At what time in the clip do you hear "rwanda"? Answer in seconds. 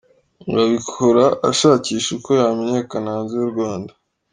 3.53-3.93